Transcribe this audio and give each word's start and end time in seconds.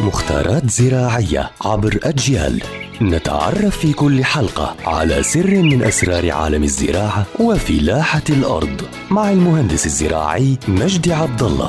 مختارات 0.00 0.70
زراعية 0.70 1.50
عبر 1.64 1.98
أجيال. 2.02 2.62
نتعرف 3.02 3.78
في 3.78 3.92
كل 3.92 4.24
حلقة 4.24 4.76
على 4.86 5.22
سر 5.22 5.62
من 5.62 5.82
أسرار 5.82 6.30
عالم 6.30 6.62
الزراعة 6.62 7.26
وفلاحة 7.40 8.22
الأرض 8.30 8.82
مع 9.10 9.30
المهندس 9.30 9.86
الزراعي 9.86 10.58
مجدي 10.68 11.12
عبد 11.12 11.42
الله 11.42 11.66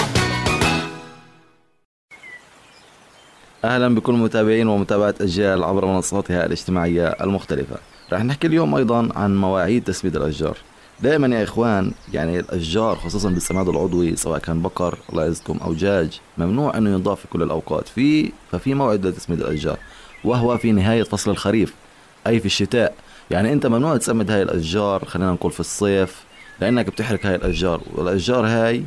أهلا 3.66 3.96
بكل 3.96 4.14
متابعين 4.14 4.68
ومتابعة 4.68 5.16
أجيال 5.22 5.64
عبر 5.64 5.86
منصاتها 5.86 6.46
الاجتماعية 6.46 7.08
المختلفة. 7.08 7.76
رح 8.14 8.24
نحكي 8.24 8.48
اليوم 8.48 8.76
أيضا 8.76 9.10
عن 9.16 9.38
مواعيد 9.38 9.84
تسميد 9.84 10.16
الأشجار. 10.16 10.58
دائما 11.04 11.28
يا 11.38 11.44
إخوان 11.44 11.92
يعني 12.14 12.40
الأشجار 12.40 12.96
خصوصا 12.96 13.30
بالسماد 13.30 13.68
العضوي 13.70 14.16
سواء 14.16 14.40
كان 14.40 14.62
بقر 14.62 14.98
الله 15.10 15.24
يعزكم 15.24 15.58
أو 15.58 15.74
دجاج 15.74 16.20
ممنوع 16.38 16.78
أنه 16.78 16.90
ينضاف 16.90 17.20
في 17.22 17.28
كل 17.28 17.44
الأوقات. 17.44 17.88
في 17.88 18.32
ففي 18.52 18.74
موعد 18.74 19.06
لتسميد 19.06 19.42
الأشجار 19.42 19.78
وهو 20.24 20.58
في 20.58 20.72
نهاية 20.72 21.04
فصل 21.04 21.32
الخريف 21.32 21.74
أي 22.28 22.40
في 22.40 22.46
الشتاء. 22.46 22.96
يعني 23.32 23.54
أنت 23.54 23.66
ممنوع 23.66 23.98
تسمد 23.98 24.32
هاي 24.32 24.42
الأشجار 24.42 25.06
خلينا 25.06 25.32
نقول 25.32 25.52
في 25.52 25.60
الصيف 25.60 26.24
لأنك 26.60 26.88
بتحرق 26.88 27.26
هاي 27.26 27.36
الأشجار 27.36 27.82
والأشجار 27.96 28.46
هاي 28.46 28.84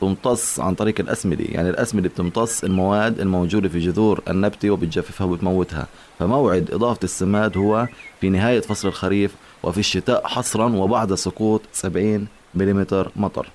تمتص 0.00 0.60
عن 0.60 0.74
طريق 0.74 1.00
الأسمدة. 1.00 1.44
يعني 1.48 1.70
الأسمدة 1.70 2.08
بتمتص 2.08 2.64
المواد 2.64 3.20
الموجودة 3.20 3.68
في 3.68 3.78
جذور 3.78 4.20
النبتة 4.28 4.70
وبتجففها 4.70 5.26
وبتموتها. 5.26 5.86
فموعد 6.18 6.70
إضافة 6.70 7.00
السماد 7.04 7.58
هو 7.58 7.86
في 8.20 8.30
نهاية 8.30 8.60
فصل 8.60 8.88
الخريف 8.88 9.34
وفي 9.62 9.78
الشتاء 9.78 10.26
حصرا 10.26 10.76
وبعد 10.76 11.14
سقوط 11.14 11.60
70 11.72 12.26
ملم 12.54 12.86
مطر. 13.16 13.48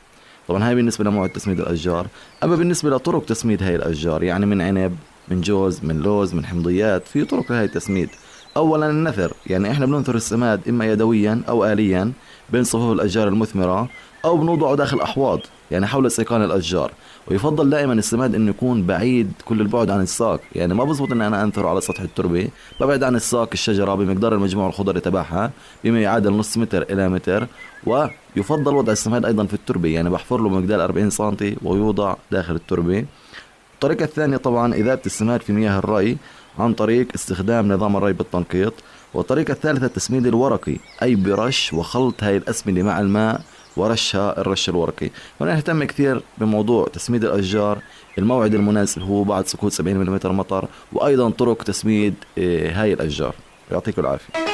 طبعا 0.48 0.68
هاي 0.68 0.76
بالنسبة 0.76 1.04
لموعد 1.04 1.30
تسميد 1.30 1.60
الأشجار. 1.60 2.08
أما 2.44 2.56
بالنسبة 2.56 2.90
لطرق 2.90 3.26
تسميد 3.26 3.64
هاي 3.64 3.76
الأشجار 3.76 4.24
يعني 4.24 4.46
من 4.46 4.62
عنب 4.62 4.96
من 5.28 5.42
جوز 5.42 5.80
من 5.84 6.00
لوز 6.00 6.34
من 6.34 6.46
حمضيات 6.46 7.08
في 7.08 7.26
طرق 7.26 7.52
لهي 7.52 7.64
التسميد. 7.64 8.10
اولا 8.58 8.90
النثر 8.90 9.34
يعني 9.48 9.72
إحنا 9.72 9.86
بننثر 9.86 10.16
السماد 10.16 10.68
إما 10.70 10.92
يدويا 10.92 11.42
أو 11.50 11.66
اليا 11.66 12.12
بين 12.50 12.64
صفوف 12.64 12.92
الأشجار 12.92 13.28
المثمرة 13.28 13.90
أو 14.26 14.38
بنوضعه 14.38 14.76
داخل 14.76 15.02
أحواض 15.02 15.40
يعني 15.72 15.88
حول 15.88 16.06
استيقان 16.06 16.44
الأشجار. 16.44 16.92
ويفضل 17.28 17.70
دائما 17.70 17.94
السماد 17.94 18.36
إنه 18.36 18.50
يكون 18.50 18.84
بعيد 18.84 19.32
كل 19.46 19.62
البعد 19.62 19.90
عن 19.90 20.02
الساق. 20.02 20.40
يعني 20.56 20.74
ما 20.74 20.84
بزبط 20.84 21.12
ان 21.12 21.22
أنا 21.22 21.44
أنثره 21.44 21.70
على 21.70 21.82
سطح 21.82 22.02
التربة. 22.02 22.48
ببعد 22.80 23.04
عن 23.04 23.16
الساق 23.16 23.50
الشجرة 23.54 23.96
بمقدار 23.96 24.34
المجموع 24.34 24.68
الخضري 24.68 25.00
تبعها 25.00 25.52
بما 25.84 26.02
يعادل 26.02 26.34
نص 26.34 26.58
متر 26.58 26.82
إلى 26.82 27.10
متر. 27.10 27.48
ويفضل 27.86 28.76
وضع 28.76 28.92
السماد 28.94 29.26
أيضا 29.26 29.46
في 29.46 29.54
التربة. 29.54 29.90
يعني 29.90 30.10
بحفر 30.10 30.38
له 30.38 30.50
بمقدار 30.50 30.84
40 30.84 31.10
سم 31.10 31.36
ويوضع 31.62 32.16
داخل 32.32 32.56
التربة. 32.56 33.06
الطريقة 33.74 34.04
الثانية 34.04 34.38
طبعا 34.38 34.74
إذابة 34.74 35.02
السماد 35.06 35.42
في 35.42 35.54
مياه 35.54 35.80
الري 35.80 36.18
عن 36.60 36.74
طريق 36.74 37.08
استخدام 37.16 37.72
نظام 37.72 37.98
الري 37.98 38.14
بالتنقيط. 38.14 38.74
والطريقة 39.14 39.52
الثالثة 39.52 39.86
التسميد 39.86 40.28
الورقي 40.28 40.78
أي 41.04 41.16
برش 41.16 41.74
وخلط 41.74 42.24
هاي 42.24 42.38
الأسمدة 42.38 42.84
مع 42.84 43.00
الماء. 43.00 43.42
ورشها 43.78 44.42
الرش 44.42 44.70
الورقي. 44.70 45.10
ونهتم 45.40 45.84
كثير 45.84 46.22
بموضوع 46.38 46.88
تسميد 46.88 47.24
الأشجار. 47.24 47.78
الموعد 48.18 48.54
المناسب 48.54 49.02
هو 49.02 49.24
بعد 49.24 49.48
سقوط 49.48 49.72
70 49.72 49.98
ملم 49.98 50.20
مطر 50.38 50.68
وأيضا 50.94 51.30
طرق 51.30 51.64
تسميد 51.64 52.14
آه، 52.38 52.72
هاي 52.72 52.94
الأشجار. 52.94 53.36
يعطيكم 53.72 54.02
العافية. 54.02 54.51